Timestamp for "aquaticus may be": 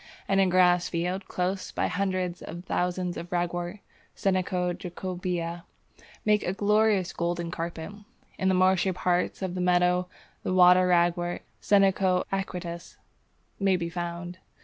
12.33-13.89